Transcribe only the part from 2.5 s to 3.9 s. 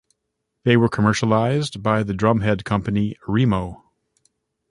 company Remo.